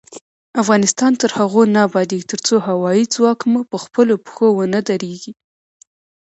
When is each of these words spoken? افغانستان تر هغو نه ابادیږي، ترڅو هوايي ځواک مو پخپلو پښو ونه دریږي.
افغانستان 0.61 1.11
تر 1.21 1.29
هغو 1.39 1.61
نه 1.75 1.79
ابادیږي، 1.87 2.25
ترڅو 2.31 2.55
هوايي 2.67 3.03
ځواک 3.13 3.39
مو 3.51 3.59
پخپلو 3.73 4.15
پښو 4.25 4.47
ونه 4.57 4.79
دریږي. 4.87 5.31